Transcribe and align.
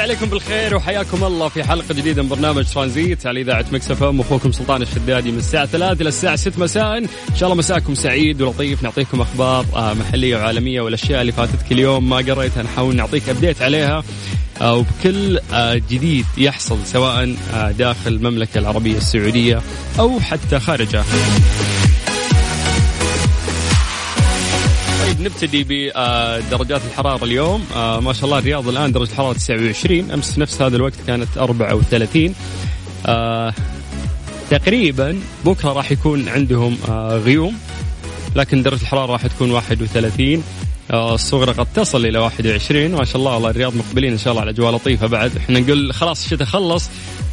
بس 0.00 0.04
عليكم 0.04 0.26
بالخير 0.26 0.76
وحياكم 0.76 1.24
الله 1.24 1.48
في 1.48 1.64
حلقة 1.64 1.94
جديدة 1.94 2.22
من 2.22 2.28
برنامج 2.28 2.64
ترانزيت 2.64 3.26
على 3.26 3.40
إذاعة 3.40 3.64
مكسف 3.72 4.02
أم. 4.02 4.20
أخوكم 4.20 4.52
سلطان 4.52 4.82
الشدادي 4.82 5.32
من 5.32 5.38
الساعة 5.38 5.66
3 5.66 6.00
إلى 6.00 6.08
الساعة 6.08 6.36
6 6.36 6.60
مساء. 6.60 6.98
إن 6.98 7.06
شاء 7.36 7.42
الله 7.42 7.54
مساكم 7.54 7.94
سعيد 7.94 8.42
ولطيف. 8.42 8.82
نعطيكم 8.82 9.20
أخبار 9.20 9.66
آه، 9.74 9.94
محلية 9.94 10.36
وعالمية 10.36 10.80
والأشياء 10.80 11.20
اللي 11.20 11.32
فاتتك 11.32 11.72
اليوم 11.72 12.08
ما 12.08 12.16
قريتها 12.16 12.62
نحاول 12.62 12.96
نعطيك 12.96 13.28
أبديت 13.28 13.62
عليها. 13.62 14.02
آه، 14.60 14.74
وبكل 14.74 15.38
آه، 15.52 15.74
جديد 15.74 16.26
يحصل 16.38 16.78
سواء 16.84 17.34
داخل 17.78 18.12
المملكة 18.12 18.58
العربية 18.58 18.96
السعودية 18.96 19.60
أو 19.98 20.20
حتى 20.20 20.60
خارجها. 20.60 21.04
نبتدي 25.20 25.64
بدرجات 25.64 26.80
الحرارة 26.90 27.24
اليوم. 27.24 27.64
آه 27.76 28.00
ما 28.00 28.12
شاء 28.12 28.24
الله 28.24 28.38
الرياض 28.38 28.68
الآن 28.68 28.92
درجة 28.92 29.10
الحرارة 29.10 29.32
29 29.32 30.10
أمس 30.10 30.32
في 30.32 30.40
نفس 30.40 30.62
هذا 30.62 30.76
الوقت 30.76 30.94
كانت 31.06 31.38
34 31.38 32.34
آه 33.06 33.54
تقريبا 34.50 35.20
بكرة 35.44 35.72
راح 35.72 35.92
يكون 35.92 36.28
عندهم 36.28 36.78
آه 36.88 37.16
غيوم 37.18 37.56
لكن 38.36 38.62
درجة 38.62 38.82
الحرارة 38.82 39.12
راح 39.12 39.26
تكون 39.26 39.50
31 39.50 40.42
آه 40.90 41.14
الصغرى 41.14 41.52
قد 41.52 41.66
تصل 41.74 42.06
إلى 42.06 42.18
21 42.18 42.90
ما 42.94 43.04
شاء 43.04 43.16
الله 43.16 43.34
والله 43.34 43.50
الرياض 43.50 43.76
مقبلين 43.76 44.12
إن 44.12 44.18
شاء 44.18 44.30
الله 44.30 44.40
على 44.40 44.50
أجواء 44.50 44.74
لطيفة 44.74 45.06
بعد. 45.06 45.36
إحنا 45.36 45.60
نقول 45.60 45.92
خلاص 45.94 46.24
الشتاء 46.24 46.46
خلص. 46.46 46.88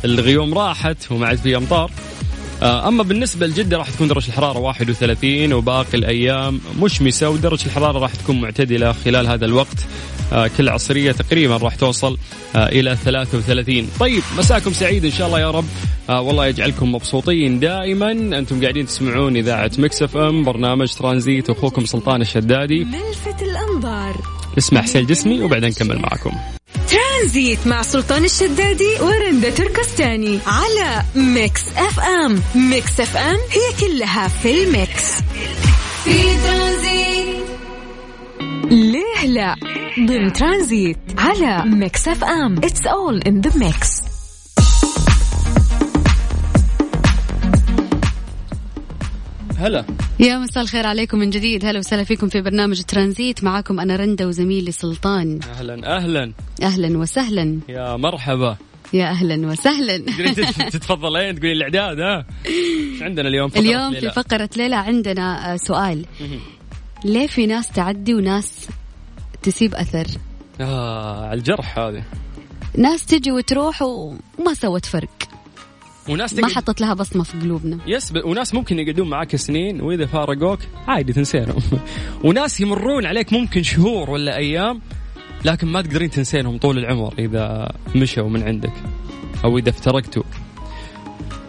الغيوم 0.06 0.58
راحت 0.58 1.12
وما 1.12 1.28
عاد 1.28 1.38
في 1.38 1.58
أمطار. 1.58 1.92
آه، 1.92 2.27
أما 2.62 3.04
بالنسبة 3.04 3.48
لجدة 3.48 3.78
راح 3.78 3.90
تكون 3.90 4.08
درجة 4.08 4.28
الحرارة 4.28 4.60
31 4.60 5.54
وباقي 5.54 5.98
الأيام 5.98 6.60
مشمسة 6.82 7.30
ودرجة 7.30 7.66
الحرارة 7.66 8.00
راح 8.00 8.16
تكون 8.16 8.42
معتدلة 8.42 8.92
خلال 8.92 9.28
هذا 9.28 9.46
الوقت. 9.46 9.86
آه، 10.34 10.50
كل 10.58 10.70
عصرية 10.70 11.12
تقريبا 11.12 11.58
راح 11.58 11.76
توصل 11.76 12.18
آه، 12.56 12.70
إلى 12.70 12.96
33 12.96 13.90
طيب 14.00 14.24
مساكم 14.38 14.74
سعيد 14.74 15.06
إن 15.06 15.12
شاء 15.12 15.28
الله 15.28 15.40
يا 15.40 15.52
رب. 15.52 15.66
آه، 16.10 16.22
والله 16.22 16.46
يجعلكم 16.46 16.92
مبسوطين 16.92 17.60
دائما. 17.60 18.12
أنتم 18.12 18.62
قاعدين 18.62 18.86
تسمعون 18.86 19.38
إذاعة 19.38 19.72
Mix 19.78 20.04
FM 20.04 20.44
برنامج 20.44 20.94
ترانزيت 20.94 21.50
أخوكم 21.50 21.86
سلطان 21.86 22.22
الشدادي. 22.22 22.84
ملفت 22.86 23.42
الأنظار. 23.42 24.22
نسمع 24.58 24.82
حسين 24.82 25.06
جسمي 25.06 25.44
وبعدين 25.44 25.70
نكمل 25.70 26.00
معكم. 26.00 26.57
ترانزيت 27.18 27.68
مع 27.68 27.82
سلطان 27.82 28.26
الشدادي 28.26 28.96
ورندا 29.02 29.50
تركستاني 29.50 30.40
على 30.48 31.04
Mix 31.16 31.62
FM. 31.78 32.42
Mix 32.56 33.00
FM 33.00 33.38
هي 33.52 33.88
كلها 33.88 34.28
في 34.28 34.64
ال 34.64 34.73
mix. 34.73 35.12
في 36.04 36.24
ترانزيت. 36.44 37.46
ليه 38.72 39.26
لا؟ 39.26 39.56
ضمن 40.00 40.34
ترانزيت 40.34 40.98
على 41.18 41.64
Mix 41.66 42.08
FM. 42.08 42.58
It's 42.58 42.86
all 42.88 43.22
in 43.22 43.42
the 43.42 43.52
mix 43.66 43.88
هلا. 49.58 49.86
يا 50.20 50.38
مساء 50.38 50.64
الخير 50.64 50.88
عليكم 50.88 51.20
من 51.20 51.30
جديد. 51.30 51.66
هلا 51.66 51.80
وسهلا 51.80 52.04
فيكم 52.04 52.30
في 52.30 52.42
برنامج 52.42 52.82
ترانزيت. 52.82 53.44
معاكم 53.44 53.80
أنا 53.80 53.96
رندا 53.96 54.26
وزميلي 54.26 54.72
سلطان 54.72 55.40
أهلا 55.58 55.96
أهلا. 55.98 56.34
أهلا 56.64 56.98
وسهلا. 56.98 57.60
يا 57.70 57.96
مرحبا. 57.96 58.58
يا 58.94 59.06
أهلا 59.06 59.48
وسهلا. 59.48 59.98
تتفضلين؟ 60.74 61.36
تقولين 61.36 61.56
الإعداد 61.56 62.00
ها؟ 62.00 62.26
إيش 62.46 63.02
عندنا 63.04 63.28
اليوم؟ 63.30 63.50
فقرة 63.50 63.62
اليوم 63.62 63.94
في 63.94 64.00
ليلى؟ 64.00 64.14
فقرة 64.14 64.50
ليلى 64.58 64.76
عندنا 64.76 65.54
آه، 65.54 65.58
سؤال. 65.58 66.06
ليه 67.06 67.28
في 67.28 67.46
ناس 67.46 67.70
تعدي 67.70 68.14
وناس 68.14 68.68
تسيب 69.44 69.76
أثر؟ 69.76 70.08
آه 70.62 71.26
على 71.28 71.40
الجرح 71.40 71.80
هذه. 71.80 72.04
ناس 72.78 73.06
تجي 73.06 73.32
وتروح 73.32 73.82
وما 73.82 74.54
سوت 74.54 74.86
فرق. 74.86 75.37
وناس 76.10 76.34
ما 76.34 76.42
تقعد 76.42 76.52
حطت 76.52 76.82
لها 76.82 76.94
بصمة 76.94 77.24
في 77.24 77.40
قلوبنا. 77.40 77.78
يس 77.88 78.12
ب- 78.12 78.26
وناس 78.26 78.54
ممكن 78.54 78.80
يقعدون 78.80 79.10
معاك 79.10 79.36
سنين 79.36 79.82
وإذا 79.82 80.06
فارقوك 80.06 80.60
عادي 80.88 81.14
تنسينهم. 81.14 81.62
وناس 82.26 82.62
يمرون 82.62 83.06
عليك 83.06 83.34
ممكن 83.34 83.64
شهور 83.64 84.10
ولا 84.10 84.38
أيام 84.38 84.82
لكن 85.46 85.68
ما 85.68 85.82
تقدرين 85.82 86.10
تنسينهم 86.10 86.58
طول 86.58 86.78
العمر 86.78 87.14
إذا 87.20 87.72
مشوا 87.96 88.30
من 88.30 88.44
عندك 88.44 88.74
أو 89.44 89.58
إذا 89.58 89.70
افترقتوا. 89.70 90.24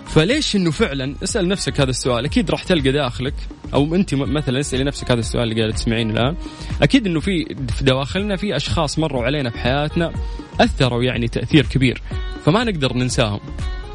فليش 0.07 0.57
إنه 0.57 0.71
فعلا 0.71 1.15
اسأل 1.25 1.49
نفسك 1.49 1.81
هذا 1.81 1.91
السؤال. 1.91 2.25
أكيد 2.25 2.51
راح 2.51 2.63
تلقى 2.65 2.93
داخلك 2.93 3.35
أو 3.75 3.95
أنت 3.95 4.15
مثلا 4.15 4.61
اسألي 4.61 4.85
نفسك 4.85 5.11
هذا 5.11 5.21
السؤال 5.21 5.43
اللي 5.51 5.55
قاعدة 5.61 5.75
تسمعين 5.75 6.11
الآن. 6.11 6.37
أكيد 6.83 7.07
إنه 7.07 7.21
في 7.21 7.57
في 7.77 7.85
دواخلنا 7.85 8.37
في 8.37 8.57
أشخاص 8.57 8.99
مروا 8.99 9.25
علينا 9.25 9.51
في 9.51 9.59
حياتنا 9.59 10.13
أثروا 10.61 11.03
يعني 11.03 11.29
تأثير 11.29 11.67
كبير 11.67 12.03
فما 12.45 12.65
نقدر 12.65 12.93
ننساهم. 12.97 13.41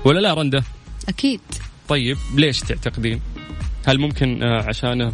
ولا 0.06 0.20
لا 0.20 0.34
رنده 0.34 0.64
أكيد 1.10 1.40
طيب 1.88 2.18
ليش 2.36 2.60
تعتقدين؟ 2.60 3.20
هل 3.86 4.00
ممكن 4.00 4.44
آه، 4.44 4.64
عشانه 4.64 5.14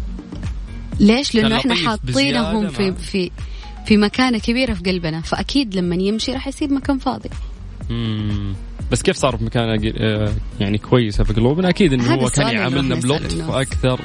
ليش؟ 1.00 1.36
لأنه 1.36 1.58
إحنا 1.58 1.76
حاطينهم 1.76 2.68
في 2.68 2.94
في 2.94 3.32
في 3.86 3.98
مكانة 3.98 4.38
كبيرة 4.40 4.74
في 4.74 4.84
قلبنا 4.84 5.22
فأكيد 5.22 5.76
لما 5.76 5.96
يمشي 5.96 6.34
راح 6.34 6.48
يسيب 6.48 6.72
مكان 6.72 6.98
فاضي 6.98 7.30
مم. 7.90 8.54
بس 8.92 9.02
كيف 9.02 9.16
صار 9.18 9.38
في 9.38 9.44
مكانة 9.44 9.92
آه، 9.98 10.34
يعني 10.60 10.78
كويسة 10.78 11.24
في 11.24 11.34
قلوبنا؟ 11.34 11.70
أكيد 11.70 11.94
إنه 11.94 12.14
هو 12.14 12.30
كان 12.30 12.56
يعاملنا 12.56 12.96
بلطف. 12.96 13.50
وأكثر 13.50 14.00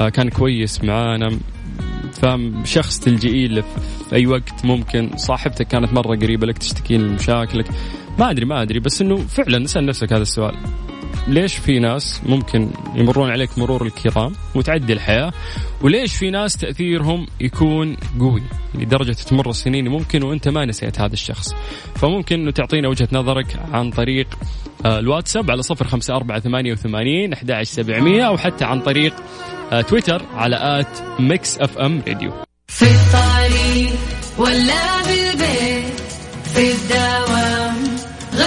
آه، 0.00 0.08
كان 0.08 0.28
كويس 0.28 0.84
معانا 0.84 1.38
فاهم 2.12 2.64
شخص 2.64 2.98
تلجئي 2.98 3.48
له 3.48 3.62
في 4.08 4.16
أي 4.16 4.26
وقت 4.26 4.64
ممكن 4.64 5.10
صاحبتك 5.16 5.66
كانت 5.66 5.92
مرة 5.92 6.16
قريبة 6.16 6.46
لك 6.46 6.58
تشتكي 6.58 6.98
من 6.98 7.14
مشاكلك 7.14 7.66
ما 8.18 8.30
أدري 8.30 8.46
ما 8.46 8.62
أدري 8.62 8.80
بس 8.80 9.00
إنه 9.02 9.16
فعلا 9.16 9.64
اسأل 9.64 9.86
نفسك 9.86 10.12
هذا 10.12 10.22
السؤال. 10.22 10.54
ليش 11.28 11.54
في 11.54 11.78
ناس 11.78 12.20
ممكن 12.26 12.70
يمرون 12.94 13.30
عليك 13.30 13.58
مرور 13.58 13.86
الكرام 13.86 14.32
وتعدي 14.54 14.92
الحياة 14.92 15.32
وليش 15.82 16.16
في 16.16 16.30
ناس 16.30 16.56
تأثيرهم 16.56 17.26
يكون 17.40 17.96
قوي 18.20 18.42
لدرجة 18.74 19.12
تمر 19.12 19.50
السنين 19.50 19.88
ممكن 19.88 20.22
وأنت 20.22 20.48
ما 20.48 20.64
نسيت 20.64 21.00
هذا 21.00 21.12
الشخص؟ 21.12 21.54
فممكن 21.94 22.40
إنه 22.40 22.50
تعطينا 22.50 22.88
وجهة 22.88 23.08
نظرك 23.12 23.56
عن 23.72 23.90
طريق 23.90 24.26
آه، 24.86 24.98
الواتساب 24.98 25.50
على 25.50 25.62
صفر 25.62 25.86
خمسة 25.86 26.16
أربعة 26.16 26.40
ثمانية 26.40 26.72
وثمانين 26.72 27.32
أحد 27.32 27.62
سبعمية 27.62 28.22
أو 28.22 28.36
حتى 28.36 28.64
عن 28.64 28.80
طريق 28.80 29.14
آه، 29.72 29.80
تويتر 29.80 30.22
على 30.34 30.56
at 30.80 31.20
Mix 31.20 31.58
FM 31.58 32.02
Radio. 32.08 32.32
في 32.68 32.84
الطريق 32.84 33.92
ولا 34.38 35.02
بالبيت 35.02 36.00
في 36.54 36.72
الدوام 36.72 37.21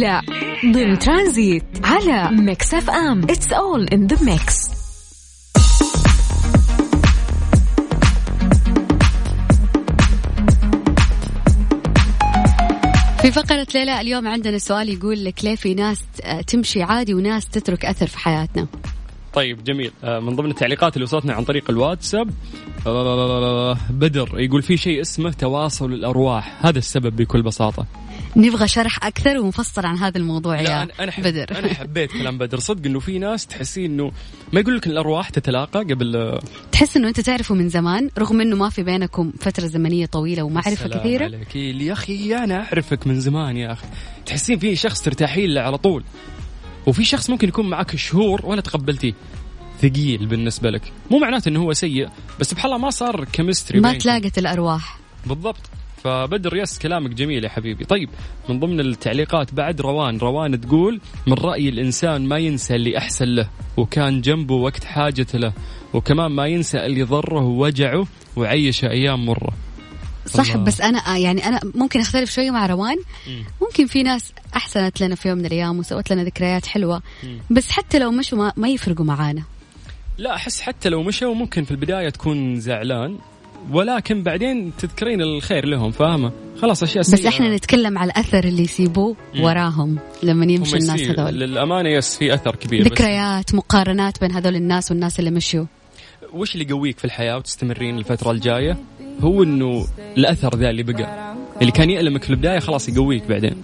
لا 0.00 0.22
ضمن 0.64 0.98
ترانزيت 0.98 1.64
على 1.84 2.30
Mix 2.30 2.74
FM. 2.74 3.22
It's 3.22 3.52
all 3.52 3.88
in 3.88 4.06
the 4.06 4.24
mix 4.24 4.70
في 13.22 13.32
فقرة 13.32 13.66
ليه 13.74 13.94
لا 13.94 14.00
اليوم 14.00 14.28
عندنا 14.28 14.58
سؤال 14.58 14.88
يقول 14.88 15.24
لك 15.24 15.44
ليه 15.44 15.56
في 15.56 15.74
ناس 15.74 15.98
تمشي 16.46 16.82
عادي 16.82 17.14
وناس 17.14 17.48
تترك 17.48 17.84
أثر 17.84 18.06
في 18.06 18.18
حياتنا؟ 18.18 18.66
طيب 19.34 19.64
جميل. 19.64 19.90
آه، 20.04 20.20
من 20.20 20.36
ضمن 20.36 20.50
التعليقات 20.50 20.94
اللي 20.94 21.04
وصلتنا 21.04 21.32
عن 21.32 21.44
طريق 21.44 21.70
الواتساب 21.70 22.30
آه، 22.86 23.76
بدر 23.90 24.40
يقول 24.40 24.62
في 24.62 24.76
شيء 24.76 25.00
اسمه 25.00 25.32
تواصل 25.32 25.92
الأرواح. 25.92 26.66
هذا 26.66 26.78
السبب 26.78 27.16
بكل 27.16 27.42
بساطة. 27.42 27.86
نبغى 28.36 28.68
شرح 28.68 29.06
أكثر 29.06 29.38
ومفصل 29.38 29.86
عن 29.86 29.96
هذا 29.96 30.18
الموضوع 30.18 30.60
يا 30.60 30.88
أنا 31.00 31.12
حب 31.12 31.22
بدر. 31.22 31.58
أنا 31.58 31.74
حبيت 31.74 32.12
كلام 32.12 32.38
بدر. 32.38 32.58
صدق 32.58 32.86
إنه 32.86 33.00
في 33.00 33.18
ناس 33.18 33.46
تحسين 33.46 33.84
إنه 33.84 34.12
ما 34.52 34.60
يقول 34.60 34.76
لك 34.76 34.86
الأرواح 34.86 35.28
تتلاقى 35.28 35.80
قبل 35.80 36.16
آه، 36.16 36.40
تحس 36.72 36.96
إنه 36.96 37.08
أنت 37.08 37.20
تعرفه 37.20 37.54
من 37.54 37.68
زمان 37.68 38.10
رغم 38.18 38.40
إنه 38.40 38.56
ما 38.56 38.68
في 38.68 38.82
بينكم 38.82 39.32
فترة 39.40 39.66
زمنية 39.66 40.06
طويلة 40.06 40.42
ومعرفة 40.42 40.88
كثيرة؟ 40.88 41.24
عليك. 41.24 41.56
يا 41.56 41.92
أخي 41.92 42.34
أنا 42.34 42.64
أعرفك 42.64 43.06
من 43.06 43.20
زمان 43.20 43.56
يا 43.56 43.72
أخي. 43.72 43.86
تحسين 44.26 44.58
في 44.58 44.76
شخص 44.76 45.02
ترتاحين 45.02 45.50
له 45.50 45.60
على 45.60 45.78
طول. 45.78 46.04
وفي 46.86 47.04
شخص 47.04 47.30
ممكن 47.30 47.48
يكون 47.48 47.70
معك 47.70 47.96
شهور 47.96 48.46
ولا 48.46 48.60
تقبلتيه. 48.60 49.12
ثقيل 49.82 50.26
بالنسبة 50.26 50.70
لك. 50.70 50.92
مو 51.10 51.18
معناته 51.18 51.48
إنه 51.48 51.62
هو 51.62 51.72
سيء 51.72 52.08
بس 52.40 52.50
سبحان 52.50 52.72
الله 52.72 52.84
ما 52.84 52.90
صار 52.90 53.24
chemistry 53.24 53.80
ما 53.80 53.98
تلاقت 53.98 54.38
الأرواح. 54.38 54.98
بالضبط. 55.26 55.70
فبدر 56.04 56.56
yes 56.56 56.78
كلامك 56.78 57.10
جميل 57.10 57.44
يا 57.44 57.48
حبيبي. 57.48 57.84
طيب 57.84 58.08
من 58.48 58.60
ضمن 58.60 58.80
التعليقات 58.80 59.54
بعد 59.54 59.80
روان 59.80 60.18
روان 60.18 60.60
تقول 60.60 61.00
من 61.26 61.34
رأي 61.34 61.68
الإنسان 61.68 62.28
ما 62.28 62.38
ينسى 62.38 62.74
اللي 62.74 62.98
أحسن 62.98 63.24
له 63.24 63.48
وكان 63.76 64.20
جنبه 64.20 64.54
وقت 64.54 64.84
حاجته 64.84 65.38
له 65.38 65.52
وكمان 65.94 66.30
ما 66.32 66.46
ينسى 66.46 66.86
اللي 66.86 67.02
ضره 67.02 67.42
ووجعه 67.42 68.06
وعيشه 68.36 68.90
أيام 68.90 69.26
مرة. 69.26 69.52
صح 70.30 70.52
والله. 70.52 70.64
بس 70.64 70.80
أنا 70.80 71.16
يعني 71.16 71.46
أنا 71.46 71.60
ممكن 71.74 72.00
أختلف 72.00 72.30
شوية 72.30 72.50
مع 72.50 72.66
روان. 72.66 72.96
ممكن 73.62 73.86
في 73.86 74.02
ناس 74.02 74.32
أحسنت 74.56 75.00
لنا 75.00 75.14
في 75.14 75.28
يوم 75.28 75.38
من 75.38 75.46
الأيام 75.46 75.78
وسوت 75.78 76.12
لنا 76.12 76.24
ذكريات 76.24 76.66
حلوة. 76.66 77.02
بس 77.50 77.70
حتى 77.70 77.98
لو 77.98 78.10
مشوا 78.10 78.38
ما, 78.38 78.52
ما 78.56 78.68
يفرقوا 78.68 79.04
معانا. 79.04 79.42
لا 80.18 80.34
أحس 80.34 80.60
حتى 80.60 80.88
لو 80.88 81.02
مشوا 81.02 81.34
ممكن 81.34 81.64
في 81.64 81.70
البداية 81.70 82.08
تكون 82.08 82.60
زعلان 82.60 83.18
ولكن 83.70 84.22
بعدين 84.22 84.72
تذكرين 84.78 85.22
الخير 85.22 85.66
لهم 85.66 85.90
فاهمة؟ 85.90 86.32
خلاص 86.62 86.82
أشياء 86.82 87.04
بس 87.04 87.26
إحنا 87.26 87.56
نتكلم 87.56 87.98
على 87.98 88.10
الأثر 88.12 88.44
اللي 88.44 88.62
يسيبوه 88.62 89.16
وراهم 89.40 89.98
لما 90.22 90.52
يمشي 90.52 90.76
الناس 90.76 91.00
هذول. 91.00 91.34
للأمانة 91.34 91.88
يس 91.88 92.16
في 92.16 92.34
أثر 92.34 92.56
كبير. 92.56 92.84
بس 92.84 92.92
ذكريات 92.92 93.54
مقارنات 93.54 94.20
بين 94.20 94.32
هذول 94.32 94.56
الناس 94.56 94.90
والناس 94.90 95.18
اللي 95.18 95.30
مشوا. 95.30 95.64
وش 96.32 96.54
اللي 96.54 96.66
يقويك 96.70 96.98
في 96.98 97.04
الحياة 97.04 97.36
وتستمرين 97.36 97.98
الفترة 97.98 98.30
الجاية؟ 98.30 98.76
هو 99.20 99.42
إنه 99.42 99.86
الأثر 100.16 100.56
ذا 100.56 100.70
اللي 100.70 100.82
بقى. 100.82 101.34
اللي 101.60 101.72
كان 101.72 101.90
يألمك 101.90 102.24
في 102.24 102.30
البداية 102.30 102.58
خلاص 102.58 102.88
يقويك 102.88 103.26
بعدين. 103.28 103.62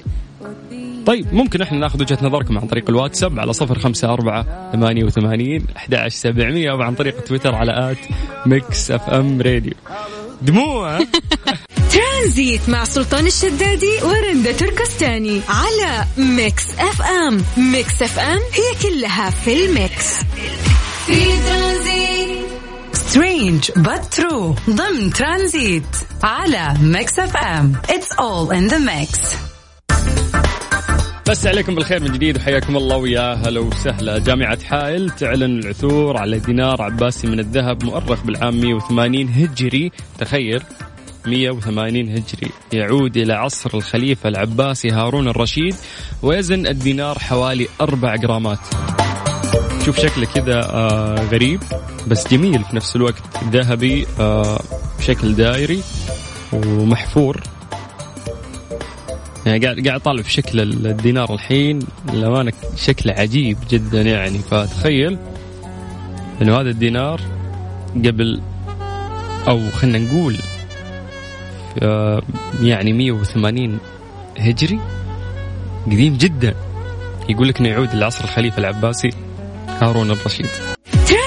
طيب 1.06 1.34
ممكن 1.34 1.62
إحنا 1.62 1.78
ناخذ 1.78 2.00
وجهة 2.00 2.18
نظركم 2.22 2.58
عن 2.58 2.66
طريق 2.66 2.90
الواتساب 2.90 3.40
على 3.40 3.52
صفر 3.52 3.78
خمسة 3.78 4.12
أربعة 4.12 4.72
ثمانية 4.72 5.04
وثمانين 5.04 5.66
أحد 5.76 6.08
سبعمية 6.08 6.70
أو 6.70 6.82
عن 6.82 6.94
طريق 6.94 7.20
تويتر 7.20 7.54
على 7.54 7.90
at 7.90 7.98
Mix 8.46 8.90
FM 8.90 9.42
Radio. 9.42 9.72
دموع؟ 10.42 10.98
ترانزيت 11.92 12.68
مع 12.68 12.84
سلطان 12.84 13.26
الشدادي 13.26 13.92
ورندا 14.02 14.52
تركستاني 14.52 15.40
على 15.48 16.04
Mix 16.18 16.64
FM. 16.78 17.44
Mix 17.72 18.02
FM 18.02 18.38
هي 18.38 18.90
كلها 18.90 19.30
في 19.30 19.64
ال 19.64 19.74
mix. 19.74 20.14
في 21.06 21.24
ترانزيت. 21.48 21.95
Strange 23.16 23.70
but 23.70 24.16
true 24.16 24.54
ضمن 24.70 25.12
ترانزيت 25.12 25.96
على 26.22 26.74
Mix 26.80 27.18
FM 27.18 27.72
it's 27.90 28.12
all 28.12 28.54
in 28.54 28.66
the 28.66 28.78
mix 28.78 29.20
نمسي 31.28 31.46
عليكم 31.46 31.74
بالخير 31.74 32.00
من 32.00 32.12
جديد 32.12 32.36
وحياكم 32.36 32.76
الله 32.76 32.96
ويا 32.96 33.34
هلا 33.34 33.60
وسهلا. 33.60 34.18
جامعة 34.18 34.64
حائل 34.64 35.10
تعلن 35.10 35.58
العثور 35.58 36.16
على 36.16 36.38
دينار 36.38 36.82
عباسي 36.82 37.26
من 37.26 37.40
الذهب 37.40 37.84
مؤرخ 37.84 38.24
بالعام 38.24 38.60
180 38.60 39.28
هجري. 39.28 39.92
تخيل 40.18 40.62
180 41.26 42.08
هجري. 42.08 42.50
يعود 42.72 43.16
إلى 43.16 43.32
عصر 43.32 43.70
الخليفة 43.74 44.28
العباسي 44.28 44.90
هارون 44.90 45.28
الرشيد 45.28 45.74
ويزن 46.22 46.66
الدينار 46.66 47.18
حوالي 47.18 47.68
4 47.80 48.16
جرامات. 48.16 48.60
شوف 49.84 50.00
شكله 50.00 50.26
كذا 50.34 50.60
آه 50.60 51.28
غريب. 51.32 51.60
بس 52.06 52.28
جميل 52.28 52.64
في 52.64 52.76
نفس 52.76 52.96
الوقت 52.96 53.22
ذهبي 53.50 54.06
آه 54.20 54.60
بشكل 54.98 55.34
دائري 55.34 55.82
ومحفور. 56.52 57.42
يعني 59.46 59.64
قاعد 59.64 59.86
قاعد 59.86 60.00
اطالع 60.00 60.22
في 60.22 60.32
شكل 60.32 60.60
الدينار 60.60 61.34
الحين 61.34 61.78
للأمانة 62.12 62.52
شكله 62.76 63.12
عجيب 63.12 63.58
جدا 63.70 64.02
يعني. 64.02 64.38
فتخيل 64.38 65.18
إنه 66.42 66.60
هذا 66.60 66.70
الدينار 66.70 67.20
قبل 67.94 68.40
أو 69.48 69.70
خلينا 69.70 69.98
نقول 69.98 70.36
آه، 71.82 72.22
يعني 72.62 72.92
180 72.92 73.78
هجري؟ 74.38 74.80
قديم 75.86 76.16
جدا. 76.16 76.54
يقول 77.28 77.48
لك 77.48 77.60
إنه 77.60 77.68
يعود 77.68 77.94
لعصر 77.94 78.24
الخليفة 78.24 78.58
العباسي 78.58 79.10
هارون 79.68 80.10
الرشيد. 80.10 80.75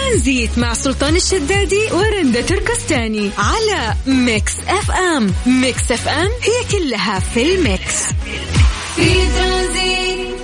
ترانزيت 0.10 0.58
مع 0.58 0.74
سلطان 0.74 1.16
الشدادي 1.16 1.92
ورندا 1.92 2.42
تركستاني 2.42 3.32
على 3.38 3.96
Mix 4.08 4.54
FM. 4.68 5.34
Mix 5.46 5.92
FM 5.92 6.30
هي 6.42 6.80
كلها 6.80 7.20
في 7.20 7.56
ال 7.56 7.65
mix. 7.65 8.04
في 8.96 9.28
ترانزيت. 9.28 10.36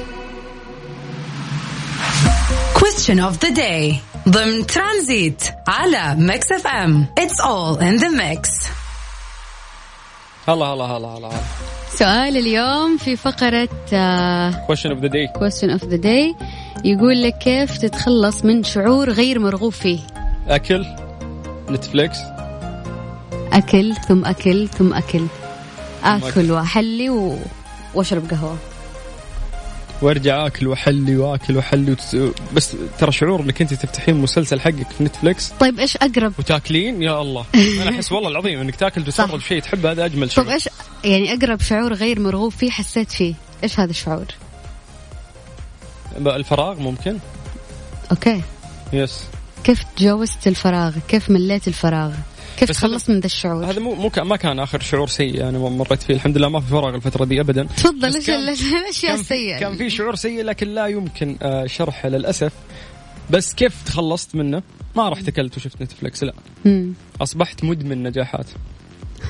Question 2.76 3.20
of 3.20 3.48
the 3.48 3.56
day. 3.56 3.96
ضمن 4.30 4.66
ترانزيت 4.68 5.44
على 5.68 6.16
Mix 6.18 6.52
FM. 6.52 7.08
It's 7.18 7.40
all 7.42 7.80
in 7.80 7.98
the 7.98 8.10
mix 8.10 8.50
هلا 10.48 10.66
هلا 10.66 10.84
هلا 10.86 11.08
هلا 11.08 11.28
هلا. 11.28 11.42
سؤال 11.90 12.38
اليوم 12.38 12.98
في 12.98 13.16
فقرة 13.16 13.70
آه، 13.94 14.52
question 14.52 14.90
of 14.92 15.00
the 15.02 15.10
day. 15.10 15.40
Question 15.40 15.80
of 15.80 15.84
the 15.90 15.98
day. 15.98 16.46
يقول 16.86 17.24
لك 17.24 17.38
كيف 17.38 17.78
تتخلص 17.78 18.46
من 18.46 18.64
شعور 18.64 19.10
غير 19.10 19.40
مرغوب 19.40 19.72
فيه؟ 19.74 20.00
أكل 20.48 20.86
نتفليكس 21.70 22.18
أكل 23.54 23.96
ثم 24.08 24.26
أكل 24.26 24.68
ثم 24.68 24.94
أكل. 24.94 25.26
آكل 26.04 26.52
وأحلي 26.52 27.10
و... 27.10 27.38
وأشرب 27.94 28.30
قهوة. 28.32 28.58
وأرجع 30.02 30.46
آكل 30.48 30.68
وأحلي 30.68 31.18
وآكل 31.18 31.58
وأحلي 31.58 31.92
وتس... 31.92 32.18
بس 32.56 32.76
ترى 33.00 33.12
شعور 33.12 33.42
إنك 33.42 33.62
أنت 33.62 33.74
تفتحين 33.74 34.16
مسلسل 34.16 34.60
حقك 34.60 34.92
في 34.98 35.04
نتفلكس 35.04 35.50
طيب 35.60 35.80
إيش 35.80 35.98
أقرب؟ 35.98 36.34
وتاكلين؟ 36.40 37.02
يا 37.02 37.22
الله. 37.22 37.46
أنا 37.82 37.90
أحس 37.90 38.12
والله 38.12 38.30
العظيم 38.30 38.60
إنك 38.60 38.76
تاكل 38.76 39.14
صح. 39.14 39.26
تتفرج 39.26 39.42
شيء 39.42 39.62
تحبه 39.62 39.92
هذا 39.92 40.06
أجمل 40.06 40.30
طب 40.30 40.34
شعور 40.34 40.52
إيش 40.54 40.70
يعني 41.06 41.34
أقرب 41.34 41.62
شعور 41.62 41.94
غير 41.94 42.20
مرغوب 42.20 42.52
فيه 42.52 42.70
حسيت 42.70 43.12
فيه. 43.12 43.34
إيش 43.64 43.80
هذا 43.80 43.90
الشعور؟ 43.90 44.26
الفراغ 46.18 46.80
ممكن. 46.80 47.18
Okay. 48.12 48.42
Yes. 48.94 49.24
كيف 49.64 49.84
تجاوزت 49.96 50.48
الفراغ؟ 50.48 50.94
كيف 51.08 51.30
مليت 51.30 51.68
الفراغ؟ 51.68 52.14
كيف 52.58 52.72
تخلصت 52.72 53.10
من 53.10 53.20
ذا 53.20 53.26
الشعور؟ 53.26 53.66
هذا 53.66 53.80
مو 53.80 53.96
مو 53.96 54.12
ما 54.18 54.36
كان 54.36 54.60
آخر 54.60 54.80
شعور 54.80 55.08
سيء 55.08 55.36
يعني 55.36 55.58
مريت 55.58 56.04
فيه. 56.04 56.14
الحمد 56.14 56.38
لله 56.38 56.50
ما 56.50 56.60
في 56.60 56.68
فراغ 56.68 56.96
الفترة 56.96 57.26
دي 57.26 57.42
ابدا. 57.42 57.64
تفضل 57.64 58.10
بس 58.10 58.16
إيش 58.16 58.28
كان- 58.28 58.40
ال- 58.40 58.50
الأشياء 58.50 59.12
كان 59.12 59.16
في- 59.16 59.22
السيئة 59.22 59.60
كان 59.60 59.78
في 59.78 59.90
شعور 59.90 60.16
سيء 60.16 60.44
لكن 60.44 60.68
لا 60.68 60.88
يمكن 60.88 61.38
آه، 61.42 61.66
شرحه 61.66 62.10
للأسف. 62.10 62.52
بس 63.30 63.54
كيف 63.54 63.84
تخلصت 63.86 64.36
منه؟ 64.36 64.64
ما 64.96 65.10
رحت 65.10 65.28
اكلت 65.28 65.58
وشفت 65.58 65.82
نتفلكس 65.82 66.24
لا. 66.24 66.34
مم. 66.66 66.94
أصبحت 67.22 67.64
مدمن 67.64 68.04
نجاحات. 68.04 68.46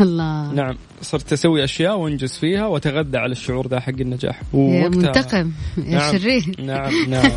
الله. 0.01 0.51
نعم 0.53 0.77
صرت 1.01 1.33
أسوي 1.33 1.63
أشياء 1.63 1.97
وأنجز 1.97 2.33
فيها 2.37 2.65
واتغذى 2.65 3.17
على 3.17 3.31
الشعور 3.31 3.67
ذا 3.67 3.79
حق 3.79 3.89
النجاح. 3.99 4.41
يا 4.53 4.89
منتقم 4.89 5.51
يا 5.77 5.97
نعم. 5.97 6.11
شرير. 6.17 6.55
نعم 6.65 7.09
نعم. 7.09 7.31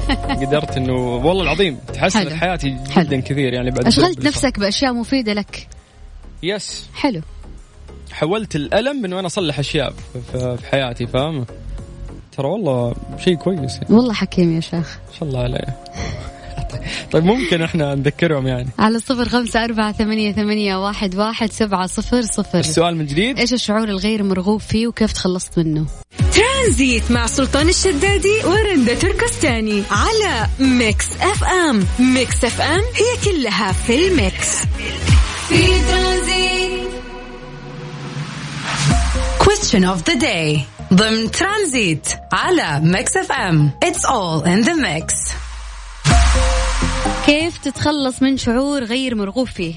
قدرت 0.46 0.76
انه 0.76 0.92
والله 1.16 1.42
العظيم 1.42 1.78
تحسنت 1.94 2.28
حلو. 2.28 2.36
حياتي 2.36 2.76
حلو. 2.90 3.04
جدا 3.04 3.20
كثير 3.20 3.52
يعني 3.52 3.70
بعد 3.70 3.86
اللي 3.86 4.28
نفسك 4.28 4.58
بأشياء 4.60 4.92
مفيدة 4.92 5.32
لك. 5.32 5.68
يس. 6.42 6.86
حلو. 6.94 7.20
حولت 8.12 8.56
الألم 8.56 9.04
إنه 9.04 9.18
أنا 9.18 9.26
أصلح 9.26 9.58
أشياء 9.58 9.92
في- 10.32 10.56
في 10.56 10.66
حياتي 10.70 11.06
فاهم؟ 11.06 11.46
ترى 12.36 12.46
والله 12.48 12.94
شيء 13.18 13.34
كويس 13.34 13.74
يعني. 13.74 13.94
والله 13.94 14.12
حكيم 14.12 14.56
يا 14.56 14.60
شيخ. 14.60 14.98
ما 15.08 15.18
شاء 15.18 15.28
الله 15.28 15.40
عليه. 15.42 15.76
طيب 17.12 17.24
ممكن 17.24 17.62
إحنا 17.62 17.94
نذكرهم 17.94 18.46
يعني. 18.46 18.68
على 18.78 18.98
صفر 18.98 19.28
خمسة 19.28 19.64
أربعة 19.64 19.92
ثمانية, 19.92 20.32
ثمانية 20.32 20.76
واحد, 20.76 21.16
واحد 21.16 21.52
سبعة 21.52 21.86
صفر 21.86 22.22
صفر. 22.22 22.58
السؤال 22.58 22.96
من 22.96 23.06
جديد؟ 23.06 23.38
إيش 23.38 23.52
الشعور 23.52 23.88
الغير 23.88 24.22
مرغوب 24.22 24.60
فيه 24.60 24.86
وكيف 24.86 25.12
تخلصت 25.12 25.58
منه؟ 25.58 25.86
ترانزيت 26.32 27.10
مع 27.10 27.26
سلطان 27.26 27.68
الشدادي 27.68 28.44
ورندا 28.44 28.94
تركستاني 28.94 29.82
على 29.90 30.46
Mix 30.60 31.06
FM. 31.20 31.86
Mix 31.98 32.44
FM 32.44 32.80
هي 32.80 33.32
كلها 33.32 33.72
في 33.72 34.08
ال 34.08 34.18
mix. 34.18 34.58
في 35.48 35.66
ترانزيت. 35.88 36.88
Question 39.40 39.84
of 39.84 40.04
the 40.10 40.16
day. 40.20 40.60
ضمن 40.94 41.30
ترانزيت 41.30 42.08
على 42.32 42.80
Mix 42.84 43.16
FM. 43.16 43.70
It's 43.82 44.04
all 44.04 44.44
in 44.44 44.60
the 44.60 44.74
mix 44.74 45.14
كيف 47.28 47.58
تتخلص 47.58 48.22
من 48.22 48.36
شعور 48.36 48.84
غير 48.84 49.14
مرغوب 49.14 49.46
فيه 49.46 49.74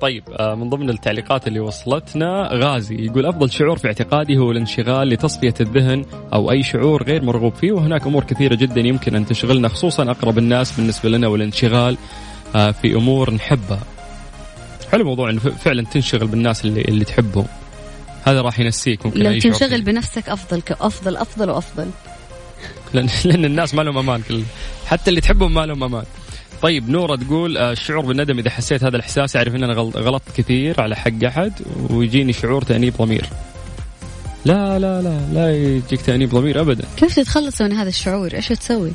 طيب 0.00 0.24
آه، 0.32 0.54
من 0.54 0.68
ضمن 0.68 0.90
التعليقات 0.90 1.46
اللي 1.46 1.60
وصلتنا 1.60 2.48
غازي 2.52 2.94
يقول 2.94 3.26
أفضل 3.26 3.50
شعور 3.50 3.78
في 3.78 3.86
اعتقادي 3.86 4.38
هو 4.38 4.50
الانشغال 4.50 5.08
لتصفية 5.08 5.54
الذهن 5.60 6.04
أو 6.32 6.50
أي 6.50 6.62
شعور 6.62 7.02
غير 7.02 7.22
مرغوب 7.22 7.54
فيه 7.54 7.72
وهناك 7.72 8.06
أمور 8.06 8.24
كثيرة 8.24 8.54
جدا 8.54 8.80
يمكن 8.80 9.14
أن 9.14 9.26
تشغلنا 9.26 9.68
خصوصا 9.68 10.10
أقرب 10.10 10.38
الناس 10.38 10.72
بالنسبة 10.72 11.08
لنا 11.08 11.28
والانشغال 11.28 11.96
آه، 12.54 12.70
في 12.70 12.94
أمور 12.94 13.34
نحبها. 13.34 13.82
حلو 14.92 15.04
موضوع 15.04 15.30
إنه 15.30 15.40
فعلا 15.40 15.82
تنشغل 15.82 16.26
بالناس 16.26 16.64
اللي 16.64 16.80
اللي 16.80 17.04
تحبهم. 17.04 17.46
هذا 18.24 18.40
راح 18.40 18.60
ينسيك 18.60 19.06
ممكن 19.06 19.20
لو 19.20 19.38
تنشغل. 19.38 19.82
بنفسك 19.82 20.28
أفضل 20.28 20.62
أفضل 20.80 21.16
أفضل 21.16 21.50
وأفضل 21.50 21.90
لأن 23.24 23.44
الناس 23.44 23.74
ما 23.74 23.82
لهم 23.82 23.98
أمان 23.98 24.22
كل 24.28 24.42
حتى 24.86 25.10
اللي 25.10 25.20
تحبهم 25.20 25.54
ما 25.54 25.66
لهم 25.66 25.84
أمان. 25.84 26.04
طيب 26.62 26.88
نورة 26.90 27.16
تقول 27.16 27.56
آه، 27.56 27.72
الشعور 27.72 28.06
بالندم 28.06 28.38
إذا 28.38 28.50
حسيت 28.50 28.84
هذا 28.84 28.96
الإحساس 28.96 29.36
اعرف 29.36 29.54
ان 29.54 29.64
أنا 29.64 29.72
غلط- 29.74 29.96
غلطت 29.96 30.36
كثير 30.36 30.80
على 30.80 30.96
حق 30.96 31.24
أحد 31.26 31.52
ويجيني 31.90 32.32
شعور 32.32 32.62
تأنيب 32.62 32.94
ضمير. 32.96 33.26
لا 34.44 34.78
لا 34.78 35.02
لا 35.02 35.20
لا 35.32 35.56
يجيك 35.56 36.00
تأنيب 36.00 36.30
ضمير 36.30 36.60
ابدا. 36.60 36.84
كيف 36.96 37.14
تتخلص 37.16 37.62
من 37.62 37.72
هذا 37.72 37.88
الشعور 37.88 38.34
إيش 38.34 38.48
تسوي 38.48 38.92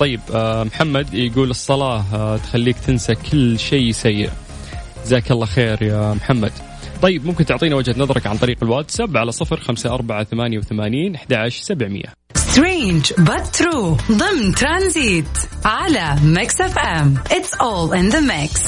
طيب 0.00 0.20
آه، 0.34 0.64
محمد 0.64 1.14
يقول 1.14 1.50
الصلاة 1.50 2.04
آه، 2.14 2.36
تخليك 2.36 2.76
تنسى 2.78 3.14
كل 3.14 3.58
شيء 3.58 3.92
سيء. 3.92 4.30
جزاك 5.04 5.30
الله 5.30 5.46
خير 5.46 5.82
يا 5.82 6.14
محمد. 6.14 6.52
طيب 7.02 7.26
ممكن 7.26 7.44
تعطينا 7.46 7.76
وجهة 7.76 7.94
نظرك 7.98 8.26
عن 8.26 8.36
طريق 8.36 8.56
الواتساب 8.62 9.16
على 9.16 9.32
صفر 9.32 9.60
خمسة 9.60 9.94
أربعة 9.94 10.24
ثمانية 10.24 10.58
وثمانين 10.58 11.14
أحد 11.14 11.48
سبعمية 11.48 12.23
Strange 12.54 13.12
but 13.12 13.58
true. 13.58 14.12
ضمن 14.12 14.54
ترانزيت 14.54 15.26
على 15.64 16.16
Mix 16.24 16.60
FM 16.60 17.14
it's 17.30 17.54
all 17.54 17.96
in 17.96 18.08
the 18.08 18.20
mix 18.20 18.60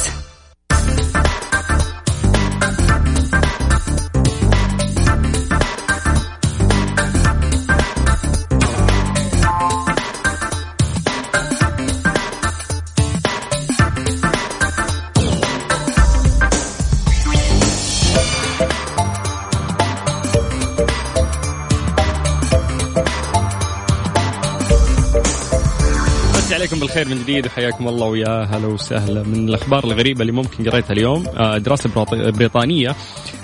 بالخير 26.97 27.17
من 27.17 27.23
جديد 27.23 27.47
وحياكم 27.47 27.88
الله 27.88 28.07
ويا 28.07 28.45
هلا 28.45 28.67
وسهلا. 28.67 29.23
من 29.23 29.49
الأخبار 29.49 29.85
الغريبة 29.85 30.21
اللي 30.21 30.33
ممكن 30.33 30.71
قريتها 30.71 30.93
اليوم 30.93 31.26
آه، 31.26 31.59
دراسة 31.59 32.05
بريطانية 32.31 32.97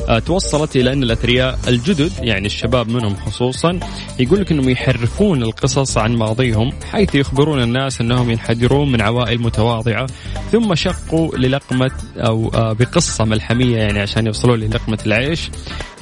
آه، 0.09 0.19
توصلت 0.19 0.77
إلى 0.77 0.93
أن 0.93 1.03
الأثرياء 1.03 1.59
الجدد 1.69 2.13
يعني 2.19 2.47
الشباب 2.47 2.89
منهم 2.89 3.15
خصوصا 3.17 3.81
يقول 4.19 4.41
لك 4.41 4.53
إنهم 4.53 4.69
يحرفون 4.69 5.43
القصص 5.43 5.99
عن 5.99 6.17
ماضيهم 6.17 6.73
حيث 6.93 7.15
يخبرون 7.15 7.63
الناس 7.63 8.01
إنهم 8.01 8.31
ينحدرون 8.31 8.93
من 8.93 9.01
عوائل 9.01 9.43
متواضعة 9.43 10.07
ثم 10.53 10.75
شقوا 10.75 11.37
للقمة 11.37 11.91
أو 12.17 12.51
آه، 12.55 12.73
بقصة 12.73 13.25
ملحمية 13.25 13.77
يعني 13.77 14.01
عشان 14.01 14.27
يوصلون 14.27 14.61
للقمة 14.61 14.99
العيش. 15.07 15.51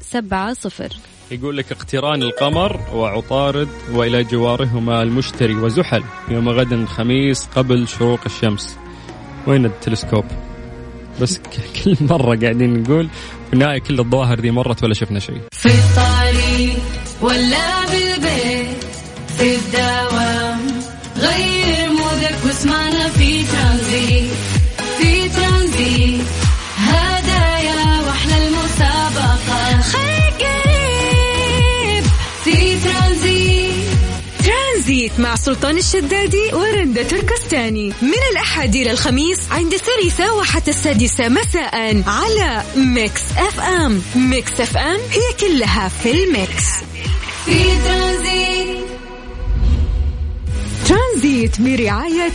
17 0.00 1.17
يقول 1.30 1.56
لك 1.56 1.72
اقتران 1.72 2.22
القمر 2.22 2.80
وعطارد 2.94 3.68
وإلى 3.92 4.24
جوارهما 4.24 5.02
المشتري 5.02 5.54
وزحل 5.54 6.02
يوم 6.28 6.48
غد 6.48 6.72
الخميس 6.72 7.46
قبل 7.56 7.88
شروق 7.88 8.20
الشمس. 8.26 8.76
وين 9.46 9.64
التلسكوب؟ 9.66 10.24
بس 11.20 11.40
كل 11.84 11.96
مرة 12.00 12.36
قاعدين 12.36 12.82
نقول 12.82 13.08
في 13.46 13.52
النهاية 13.52 13.78
كل 13.78 14.00
الظواهر 14.00 14.40
دي 14.40 14.50
مرت 14.50 14.84
ولا 14.84 14.94
شفنا 14.94 15.18
شيء. 15.18 15.40
في 15.52 15.68
الطريق 15.68 16.78
ولا 17.20 17.80
بالبيت 17.80 17.97
مع 35.18 35.34
سلطان 35.34 35.78
الشدادي 35.78 36.50
ورندا 36.52 37.02
تركستاني. 37.02 37.92
من 38.02 38.18
الأحد 38.32 38.76
إلى 38.76 38.90
الخميس 38.90 39.38
عند 39.50 39.72
الثالثة 39.72 40.34
وحتى 40.34 40.70
السادسة 40.70 41.28
مساء 41.28 42.02
على 42.06 42.62
Mix 42.76 43.22
FM. 43.36 44.02
Mix 44.14 44.60
FM 44.60 45.00
هي 45.10 45.32
كلها 45.40 45.88
في 45.88 46.10
ال 46.10 46.21
mix. 46.21 46.64
في 47.44 47.64
ترانزيت. 47.84 48.78
ترانزيت 50.88 51.60
برعاية 51.60 52.32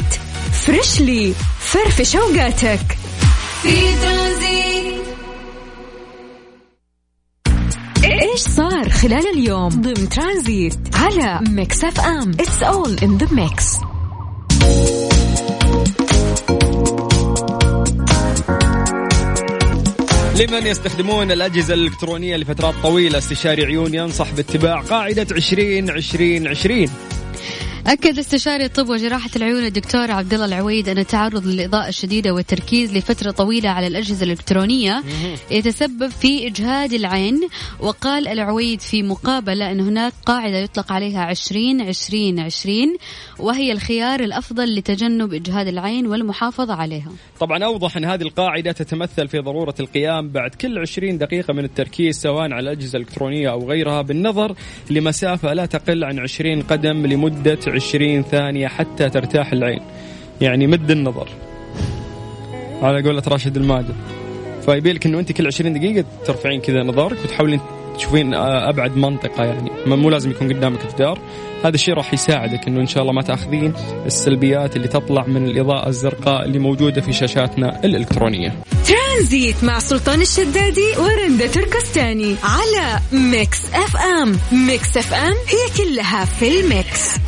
Freshly. 0.66 1.34
فرفش 1.60 2.16
أوقاتك. 2.16 2.98
في 3.64 3.96
ترانزيت. 4.02 5.03
إيش 8.34 8.42
صار 8.42 8.90
خلال 8.90 9.28
اليوم 9.34 9.70
ضمن 9.70 10.10
ترانزيت 10.10 10.74
على 10.94 11.40
Mix 11.50 11.84
FM؟ 11.84 12.32
It's 12.32 12.64
all 12.64 12.96
in 13.04 13.18
the 13.18 13.28
mix 13.32 13.78
لمن 20.40 20.68
يستخدمون 20.68 21.32
الأجهزة 21.32 21.74
الإلكترونية 21.74 22.36
لفترات 22.36 22.74
طويلة 22.84 23.18
استشاري 23.18 23.66
عيون 23.66 23.94
ينصح 23.94 24.32
باتباع 24.32 24.82
قاعدة 24.82 25.28
20 25.36 25.90
20 25.92 26.48
20 26.48 26.88
أكد 27.88 28.20
استشاري 28.20 28.66
الطب 28.66 28.90
وجراحة 28.90 29.30
العيون 29.36 29.66
الدكتور 29.66 30.12
عبد 30.12 30.34
الله 30.34 30.46
العويد 30.46 30.90
أن 30.90 30.98
التعرض 30.98 31.48
للإضاءة 31.48 31.88
الشديدة 31.88 32.34
والتركيز 32.34 32.98
لفترة 32.98 33.32
طويلة 33.32 33.70
على 33.70 33.88
الأجهزة 33.88 34.24
الإلكترونية 34.24 35.04
يتسبب 35.52 36.08
في 36.08 36.48
إجهاد 36.48 36.94
العين. 36.94 37.50
وقال 37.80 38.28
العويد 38.28 38.82
في 38.82 39.04
مقابلة 39.04 39.72
أن 39.72 39.80
هناك 39.80 40.14
قاعدة 40.26 40.58
يطلق 40.58 40.92
عليها 40.92 41.22
20 41.22 41.82
20 41.82 42.40
20 42.40 42.98
وهي 43.40 43.72
الخيار 43.72 44.20
الأفضل 44.20 44.76
لتجنب 44.76 45.34
إجهاد 45.34 45.68
العين 45.68 46.08
والمحافظة 46.08 46.74
عليها. 46.74 47.12
طبعا 47.40 47.64
أوضح 47.64 47.98
أن 47.98 48.06
هذه 48.06 48.22
القاعدة 48.22 48.72
تتمثل 48.72 49.28
في 49.28 49.40
ضرورة 49.40 49.76
القيام 49.80 50.30
بعد 50.30 50.56
كل 50.56 50.80
20 50.80 51.18
دقيقة 51.18 51.54
من 51.54 51.64
التركيز 51.64 52.22
سواء 52.22 52.52
على 52.52 52.60
الأجهزة 52.60 52.98
الإلكترونية 52.98 53.52
أو 53.52 53.70
غيرها 53.70 54.02
بالنظر 54.02 54.56
لمسافة 54.90 55.54
لا 55.54 55.66
تقل 55.66 56.04
عن 56.04 56.20
20 56.20 56.62
قدم 56.62 57.06
لمدة 57.06 57.73
20 57.74 58.22
ثانية 58.24 58.68
حتى 58.68 59.10
ترتاح 59.10 59.52
العين. 59.52 59.82
يعني 60.42 60.68
مد 60.68 60.92
النظر. 60.92 61.30
على 62.82 63.02
قولة 63.04 63.24
راشد 63.28 63.58
الماجد. 63.58 63.96
فيبيلك 64.66 65.06
إنه 65.06 65.20
أنت 65.20 65.32
كل 65.32 65.48
20 65.48 65.74
دقيقة 65.74 66.06
ترفعين 66.26 66.62
كذا 66.62 66.84
نظرك 66.84 67.18
وتحاولين 67.24 67.60
تشوفين 67.98 68.34
آه، 68.34 68.70
أبعد 68.70 68.98
منطقة 68.98 69.44
يعني. 69.44 69.72
مو 69.86 70.10
لازم 70.10 70.32
يكون 70.32 70.54
قدامك 70.54 70.94
جدار 70.96 71.20
هذا 71.64 71.76
الشيء 71.76 71.94
راح 71.94 72.14
يساعدك 72.14 72.68
إنه 72.68 72.82
إن 72.82 72.88
شاء 72.88 73.04
الله 73.04 73.14
ما 73.14 73.22
تأخذين 73.22 73.74
السلبيات 74.06 74.76
اللي 74.76 74.88
تطلع 74.88 75.26
من 75.28 75.46
الإضاءة 75.46 75.90
الزرقاء 75.90 76.46
اللي 76.46 76.60
موجودة 76.60 77.02
في 77.02 77.14
شاشاتنا 77.14 77.86
الإلكترونية. 77.86 78.54
ترانزيت 78.88 79.64
مع 79.64 79.80
سلطان 79.80 80.22
الشدادي 80.22 80.98
ورندا 80.98 81.48
تركستاني 81.48 82.36
على 82.44 83.00
Mix 83.12 83.60
FM. 83.74 84.38
Mix 84.68 84.98
FM 84.98 85.34
هي 85.34 85.86
كلها 85.86 86.26
في 86.26 86.60
ال 86.60 86.72
mix. 86.72 87.23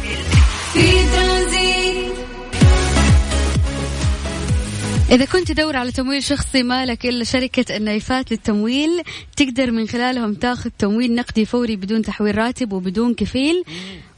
إذا 5.10 5.26
كنت 5.26 5.52
تدور 5.52 5.76
على 5.76 5.92
تمويل 5.92 6.24
شخصي 6.24 6.64
مالك 6.64 7.06
إلا 7.06 7.24
شركة 7.24 7.78
النايفات 7.78 8.32
للتمويل 8.32 8.90
تقدر 9.38 9.72
من 9.72 9.88
خلالهم 9.88 10.34
تاخذ 10.34 10.70
تمويل 10.80 11.16
نقدي 11.16 11.46
فوري 11.46 11.76
بدون 11.76 12.02
تحويل 12.02 12.38
راتب 12.38 12.74
وبدون 12.74 13.14
كفيل. 13.14 13.64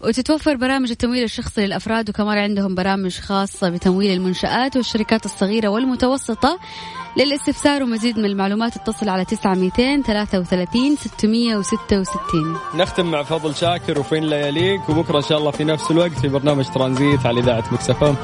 وتتوفر 0.02 0.56
برامج 0.56 0.90
التمويل 0.90 1.24
الشخصي 1.24 1.66
للأفراد 1.66 2.10
وكمان 2.10 2.38
عندهم 2.38 2.76
برامج 2.76 3.20
خاصة 3.20 3.70
بتمويل 3.70 4.14
المنشآت 4.14 4.78
والشركات 4.78 5.26
الصغيرة 5.26 5.68
والمتوسطة. 5.68 6.60
للاستفسار 7.18 7.84
ومزيد 7.84 8.20
من 8.20 8.26
المعلومات 8.26 8.76
اتصل 8.76 9.10
على 9.10 9.26
900 9.26 10.02
33 10.02 10.96
666 10.96 12.58
نختم 12.76 13.12
مع 13.12 13.24
فضل 13.24 13.56
شاكر 13.56 14.00
وفين 14.00 14.24
لا 14.24 14.48
يليق 14.48 14.90
وبكرة 14.90 15.18
إن 15.18 15.22
شاء 15.24 15.38
الله 15.38 15.52
في 15.52 15.64
نفس 15.64 15.92
الوقت 15.92 16.12
في 16.12 16.28
برنامج 16.28 16.66
ترانزيت 16.66 17.26
على 17.26 17.40
إذاعة 17.40 17.64
مكسفه 17.72 18.16